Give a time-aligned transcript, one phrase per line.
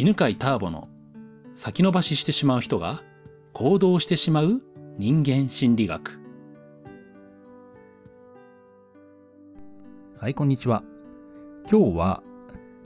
[0.00, 0.88] 犬飼ターボの
[1.52, 3.02] 先延ばししてしまう人が
[3.52, 4.62] 行動してしまう
[4.96, 6.18] 人間心理学。
[10.18, 10.82] はいこんにちは。
[11.70, 12.22] 今日は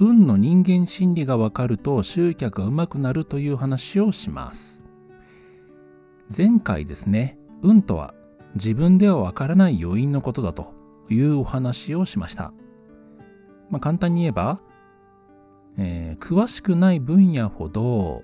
[0.01, 4.83] 運の人間心理がわかると集客がうまくなるという話をします。
[6.37, 8.13] 前回ですね運とは
[8.57, 10.75] 自分ではわからない要因のことだと
[11.09, 12.53] いうお話をしました。
[13.71, 14.61] まあ、簡単に言えば、
[15.77, 18.23] えー、詳しくない分野ほど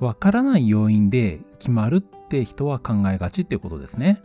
[0.00, 4.22] わからない要因で決まるって人は考えがちってことですね。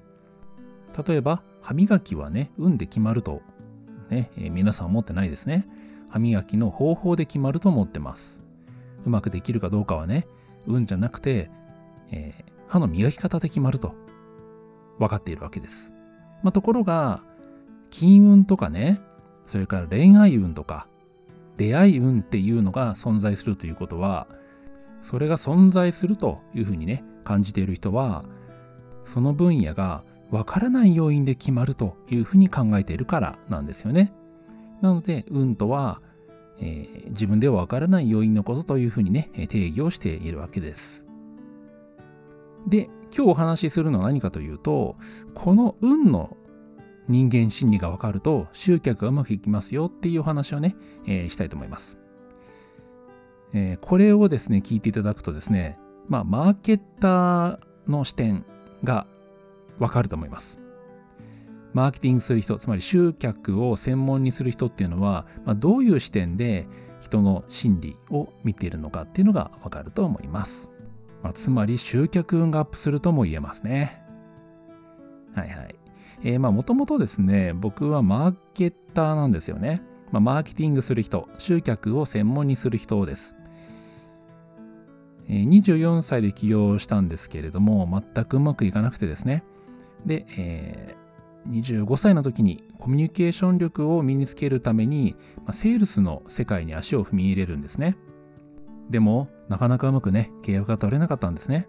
[1.07, 3.41] 例えば歯磨きはね、運で決まると、
[4.09, 5.67] ねえー、皆さん思ってないですね。
[6.09, 8.43] 歯磨きの方法で決まると思ってます。
[9.05, 10.27] うまくできるかどうかはね、
[10.67, 11.49] 運じゃなくて、
[12.11, 13.95] えー、歯の磨き方で決まると
[14.99, 15.93] 分かっているわけです。
[16.43, 17.23] まあ、ところが、
[17.89, 19.01] 金運とかね、
[19.45, 20.87] それから恋愛運とか、
[21.57, 24.27] 出会い運っていうのが存在するということは、
[25.01, 28.25] それが存在するというふうにね、感じている人は、
[29.05, 34.13] その分野がわからない要因で決まるというふうに考えているからなんですよね。
[34.81, 36.01] なので、運とは、
[36.59, 41.05] えー、自分ではわからない要因のことというふうにね、定義をしているわけです。
[42.67, 44.95] で、今日お話しするのは何かというと、
[45.35, 46.35] この運の
[47.07, 51.97] 人間心理が分かると集客がうまくいきますよっていうお話をね、えー、したいと思います、
[53.53, 58.45] えー、これをですね、聞いていただくとですね、まあ、マーケッターの視点
[58.83, 59.05] が
[59.79, 60.59] 分かると思います。
[61.73, 66.67] マーケティングする人、つまり集客を専門にする人っていうのは、まあ、どういう視点で
[66.99, 70.69] 人の心理を見ているのかっていうのが分かると思います。
[71.23, 74.03] まあ、つまり集客運がアップするとも言えますね。
[75.33, 75.75] はいはい。
[76.23, 79.81] えー、まあもともとですね、僕はマーケッターなんですよね。
[80.11, 83.35] まあ、マーケティングする人、集客を専門にする人です。
[85.27, 89.43] え、24歳で起業したんですけれども、全くうまくいかなくてですね。
[90.05, 97.97] で、えー、25歳の時にコミュニケーション力を身につけるために、まあ、セールスの世界に足を踏み入れるんですね。
[98.89, 101.67] でも、なかなかうまくね、契約が取れなかったんですね。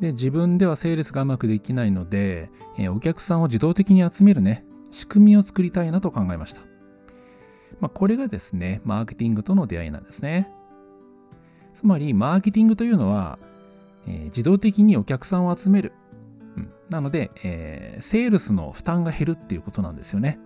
[0.00, 6.62] で、自分ではセールスがうまくできないので、えー、お客さんを自動的に集めるね、仕組みを作りたいなと考えました。
[7.80, 10.50] まあ、これがですね、マーケティングとの出会いなんですね。
[11.74, 13.38] つまり、マーケティングというのは、
[14.06, 15.92] えー、自動的にお客さんを集める。
[16.56, 20.38] うん、なので、えー、セールスの負担が減るっていうことなんですよね。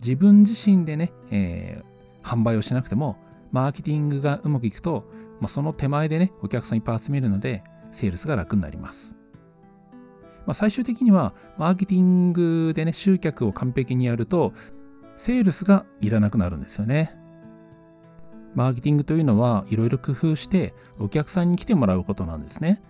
[0.00, 3.16] 自分自身でね、えー、販売をしなくても、
[3.52, 5.04] マーケティングがうまくいくと、
[5.40, 7.62] まあ、その手前でね、お客さんいっぱい集めるので、
[7.92, 9.14] セールスが楽になります。
[10.46, 14.54] まあ、最終的には、マーケティングでね、集客を完璧にやると、
[15.16, 17.14] セールスがいらなくなるんですよね。
[18.54, 22.80] マーケティングというのは、いろいろ工夫して、お客さんに来てもらうことなんですね。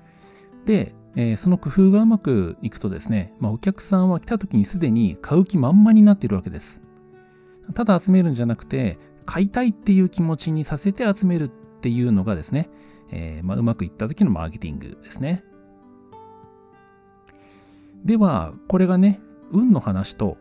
[0.66, 6.81] で、えー、その工夫がうまくいくとですね、まあ、お客さんは来た時にすでに買う気満々になっているわけです。
[7.75, 11.48] ただ集めるんじゃなくて、買いたいっていう気持ちにさせて集めるっ
[11.81, 12.70] ていうのがですね、
[13.10, 15.44] えー、まあ、うまくいった時のマーケティングですね。
[18.04, 19.20] では、これがね、
[19.50, 20.36] 運の話と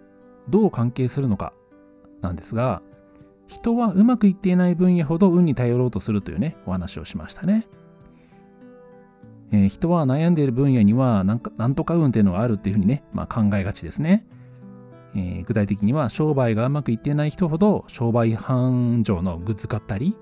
[0.50, 1.54] どう関係するのか
[2.22, 2.82] なんですが、
[3.48, 7.68] 人はうまくいっていない分野ほど運に頼ろうとするというね、お話をしましたね。
[9.52, 14.28] えー、人は悩んでいる分野にはなんか、なんとか運っていうのがあるっていうふうにね、まあ、考えがちですね。
[15.16, 20.16] えー、具体的には商売がうまくいっていない人ほど商売繁盛のグッズ買ったり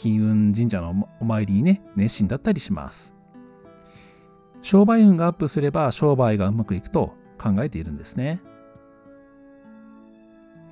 [0.00, 3.14] 金運神社のお参りにね熱心だったりします
[4.62, 8.40] 商売運がアップすれば商売がうまくいくと考えているんですね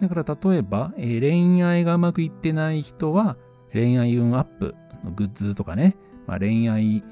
[0.01, 3.37] だから例えば、えー、恋愛がうまくいってない人は
[3.73, 4.75] 恋愛運アップ
[5.05, 5.97] のグッズとかね、
[6.27, 7.03] まあ、恋愛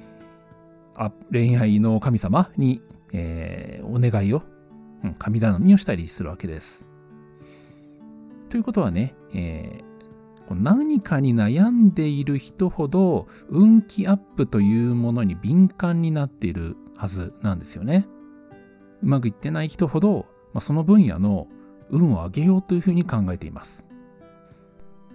[0.97, 2.81] あ恋愛の神様に、
[3.12, 4.43] えー、お願いを
[5.04, 6.87] うん、神頼みをしたりするわけです。
[8.48, 9.96] ということはね、えー、
[10.54, 18.07] 何かに悩んでいる人ほど運気アップというものに敏感になっているはずなんですよね。
[19.03, 21.48] うまくいってない人ほど、まあ、その分野の
[21.91, 23.84] 運を上げようというふうに考えています。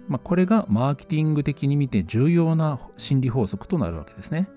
[0.08, 4.48] まあ、これがマーケティング的に見て重要な心理法則となるわけですね。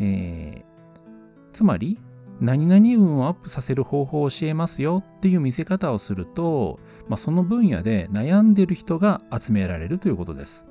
[0.00, 1.98] えー、つまり、
[2.42, 10.66] 何々運をアップさせる方法を教えますよっていう見せ方をすると、まあ、その分野で悩んでる人が集められるということです。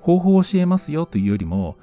[0.00, 1.76] 方法を教えますよというよりも、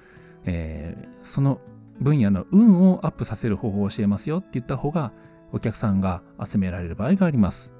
[0.45, 1.61] えー、その
[1.99, 5.13] 分野の運をアップさせる方法を教えますよって言った方が
[5.51, 7.71] お客さんが集められる場合があります。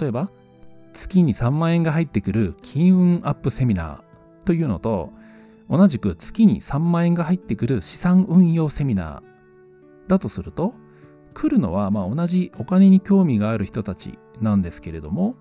[0.00, 0.30] 例えば、
[0.94, 5.12] 月に3万円が入ってくる金運アップセミナーというのと、
[5.68, 9.37] 同じく月に3万円が入ってくる資産運用セミナー
[10.08, 10.74] だとすると、
[11.34, 15.36] 来るのはま同じお金に興味がある人たちなんですけれども、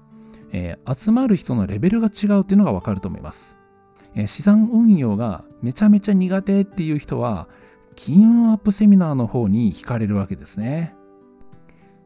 [0.51, 3.57] えー、集まる人のレベルが違うっていうのがわかると思います。
[4.15, 7.47] えー、資産運用がめちゃめちゃ苦手っていう人は、
[7.95, 10.93] 金運アップセミナーの方に惹かれるわけですね。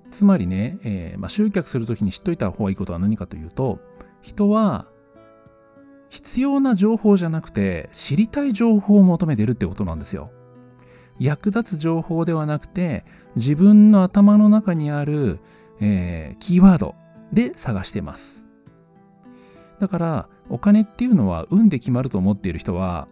[0.10, 3.80] つまりね、えー、まあ、集客するときに知っといた方がいいことは何かというと、
[4.22, 4.88] 人は
[6.10, 10.31] 必要な情報じゃなくて知りたい情報を求めてるってことなんですよ。
[11.19, 13.06] 役立つ情報ではなくて
[13.36, 15.40] 自分の頭の中にある、
[15.80, 16.96] えー、キーワード
[17.31, 18.46] で探してます。
[19.80, 23.08] だからお金っていうのは運で決まると思っている人は、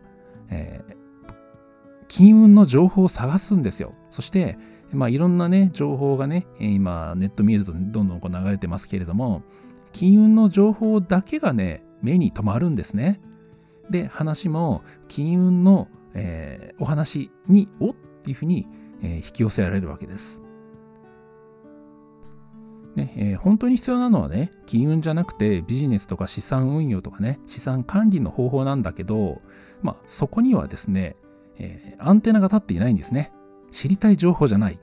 [0.50, 1.34] えー、
[2.08, 3.94] 金運の情報を探すんですよ。
[4.12, 4.58] そして、
[4.92, 9.44] まあ、いろんなね、情報がね、今ネット見るとどんどんこう流れてますけれども、
[9.94, 13.20] 金運の情報だけがね、目に留まるんですね。
[13.90, 18.68] で、話も金運の、えー、お話に、おっていうふうに、
[19.02, 20.42] えー、引き寄せられるわけです。
[22.96, 29.42] ねえー、本当に必要なのはね、金運じゃなくてビジネスとか資産運用とかね、資産管理の方法なんだけど、
[29.82, 31.16] まあそこにはですね、
[31.58, 33.32] えー、アンテナが立っていないんですね。
[33.72, 34.80] 知りたい情報じゃない。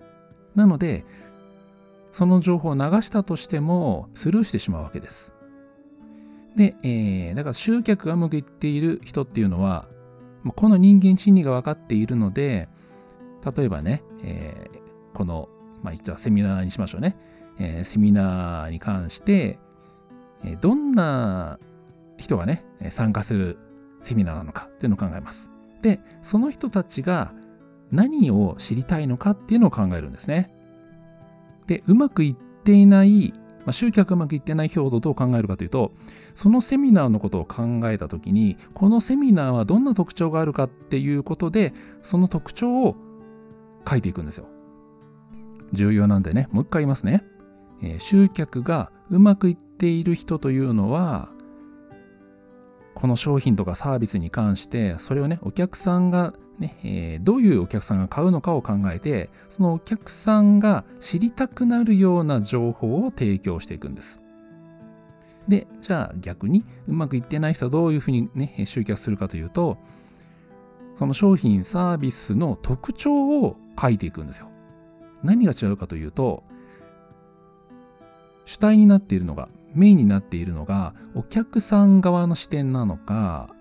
[0.54, 1.04] なので、
[2.12, 5.34] その情報を流したとしてもスルーしてしまうわけです。
[6.56, 9.88] で、えー、だから集客がうまくいている人っていうのは、
[10.52, 12.68] この人間心理が分かっているので、
[13.56, 15.48] 例えばね、えー、この、
[15.82, 17.16] まあ、一応セミナーにしましょうね。
[17.58, 19.58] えー、セミナーに関して、
[20.44, 21.58] えー、どんな
[22.18, 23.58] 人がね、参加する
[24.02, 25.50] セミナーなのかっていうのを考えます。
[25.82, 27.34] で、その人たちが
[27.90, 30.52] 何を知りたいのかっていうのを考えるんですね。
[31.66, 33.34] で、うまくいっていない
[33.66, 35.92] まあ、集客うまくいってない人ほどどう考えるかというと、
[36.34, 42.96] そのセミナーのことを考えたときに、このセミナーはどんな特徴があるかっていうことで、その特徴を
[43.88, 44.46] 書いていくんですよ。
[45.72, 47.24] 重要なんでね、もう一回言いますね。
[47.82, 51.30] えー、集客がうまくいっている人というのは、
[52.94, 64.20] この商品とかサービスに関して、それをね、お客さんがねえー、どういうお客さんが買うのかを考えてそのお客さんが知りたくなるような情報を提供していくんです。
[65.48, 69.78] でじゃあ逆にうまくいってない人はどういうふうにね集客するかというと
[70.96, 74.48] その商品サービスの特徴を書いていくんですよ。
[75.22, 76.42] 何が違うかというと
[78.44, 83.54] 主体になっているのがメインになっているのがお客さん側の視点なのか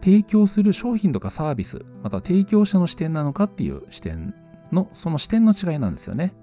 [0.00, 4.34] 提供する商品とかサービス、また提供者の視点なのかっていう視点
[4.72, 6.34] の、その視点の違いなんですよね。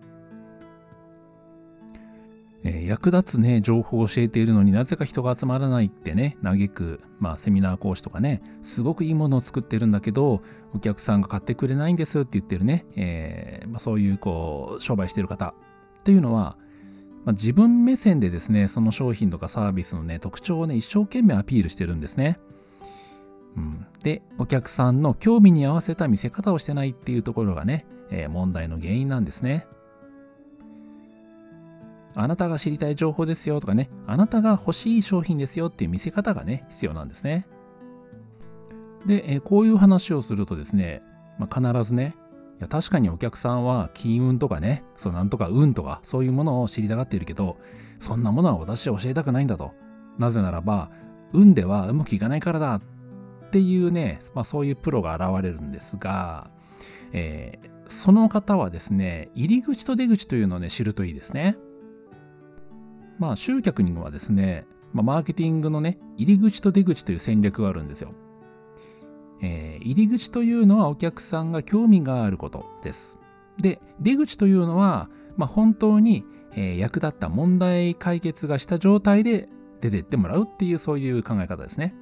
[2.64, 10.42] えー、役立つね、情報を教えているのになぜか人が集まらないってね、嘆く、まあセミナー講師とかね、すごくいいものを作ってるんだけど、
[10.74, 15.54] お客さんが買ってくれないんですって言ってるね、えー、まあ、そういうこう、商売してる方
[16.00, 16.58] っていうのは、
[17.26, 22.40] まあ、自分目線でですね、その商品とかサービスのね、特徴をね、一生懸命アピールしてるんですね。
[23.58, 29.68] うん、で、お客さんの興味に合わせた見せ方をしてないっていうところがね、えー、問題の原因なんですね。
[32.16, 37.48] あなたが知りたい情報ですよとかね、あなたが欲しい商品ですよっていう見せ方がね、必要なんですね。
[39.06, 41.02] で、えー、こういう話をするとですね、
[41.40, 42.16] まあ、必ずね、
[42.60, 47.58] いや確かにお客さんは金運とかね、そうなんとか運とかそういうものを知りたがっているけど、
[48.00, 49.74] そんなものは私は教えたくないんだと。
[50.18, 50.92] なぜならば、
[51.34, 52.82] 運ではうまくいかないからだっ
[53.48, 56.50] っていうね、まあ、そういうプロが現れるんですが、
[57.14, 61.56] えー、その方はですね、入り口と出口というのをね、知るといいですね。
[63.20, 68.14] まあ、集客にはですね、まあ、マーケティングのね、入り口と出口という戦略があるんですよ。
[69.42, 73.18] えー、入り口というのはお客さんが興味があることです。
[73.58, 79.48] で、出口というのは、まあ、本当に、えー、役立った問題解決がした状態で
[79.80, 81.96] 出てってもらうっていうそういう考え方ですね。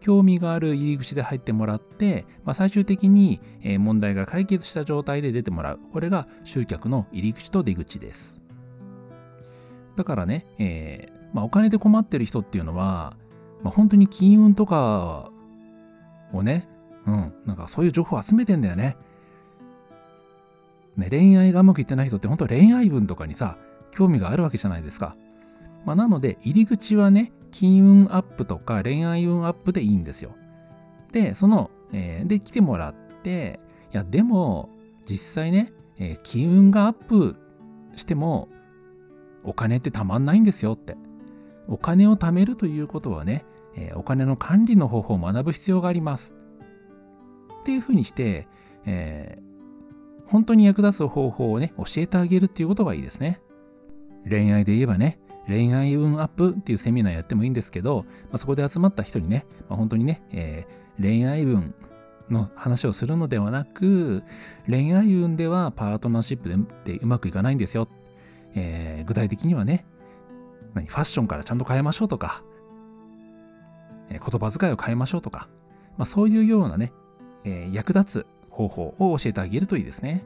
[0.00, 3.40] 興味がある入り口で入ってもらって、まあ、最終的に
[3.78, 5.80] 問題が解決した状態で出てもらう。
[5.92, 8.40] これが集客の入り口と出口です。
[9.96, 13.16] だからね、えー、まあ、お金で困ってる人っていうのは、
[13.62, 15.30] まあ、本当に金運とか
[16.32, 16.68] をね、
[17.06, 18.96] うん、なんかそういう情報を集めてんだよね。
[20.96, 23.58] ね、恋愛がうまくいってない人って本当恋愛運とかにさ、
[23.90, 25.16] 興味があるわけじゃないですか。
[25.84, 30.36] まあ、なので、入り口はね、金運アップとか恋愛運アップでいいんですよ。
[31.10, 33.60] で、その、えー、で、来てもらって、
[33.94, 34.68] いや、でも、
[35.08, 37.36] 実際ね、えー、金運がアップ
[37.96, 38.50] しても、
[39.42, 40.98] お金ってたまんないんですよって。
[41.66, 46.34] お金を貯めるということはね、えーお金の管理の方法を学ぶ必要があります。
[47.62, 48.46] っていうふうにして、
[48.84, 49.46] えー
[50.26, 53.40] 本当に役立つ方法をね、教えてあげるっていうことがいいですね。
[54.28, 61.74] 恋愛で言えばね、恋愛運アップっていうセミナーやってもいいんですけど、まあ、そこで集まった人にね、まあ、本当にね、えー恋愛運
[62.30, 64.22] の話をするのではなく、
[64.66, 66.48] 恋愛運ではパートナーシップ
[66.84, 67.86] でうまくいかないんですよ。
[68.54, 69.84] えー具体的にはね、
[70.72, 72.42] 何ファッションからちゃんと変えましょうとか、
[74.08, 75.48] えー言葉遣いを変えましょうとか、
[75.98, 76.92] まあ、そういうようなね、
[77.44, 80.24] えー役立つ方法を教えてあげるといいですね。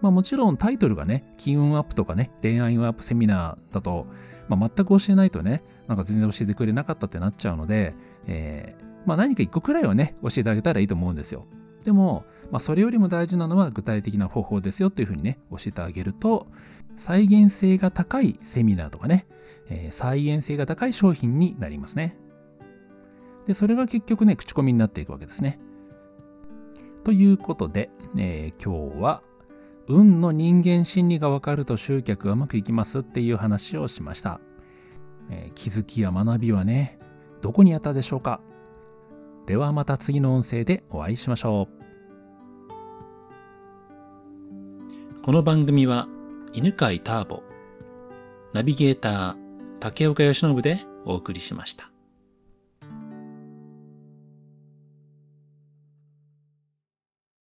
[0.00, 4.06] まあもちろんタイトルがね、金運アップとかね、恋愛運アップセミナーだと、
[4.48, 7.94] まあ、全く教えないとね、なんか全然教えてくれなかったってなっちゃうので、
[8.26, 11.46] えーまあ何か一個くらいはね、教えてあげたらいいと思うんですよ。
[11.82, 16.46] でも、まあそれよりも大事なのは具体的な方法ですよっていうふうにね、教えてあげると、
[16.96, 19.26] 再現性が高いセミナーとかね、
[19.70, 22.18] えー再現性が高い商品になりますね。
[23.46, 25.58] で、それが結局ね、口コミになっていくわけですね。
[27.04, 27.88] ということで、
[28.18, 29.22] えー今日は、
[29.88, 34.40] 運の人間心理が分かると集客がうまくいきますっていう話をしました。
[35.30, 36.98] えー気づきや学びはね、
[37.40, 38.40] どこにあったでしょうか
[39.46, 41.78] ではまた次の音声でお会いしましょう。
[45.22, 46.06] この番組は
[46.52, 47.42] 犬飼ターボ、
[48.52, 49.36] ナビゲーター
[49.80, 51.97] 竹岡由伸でお送りしました。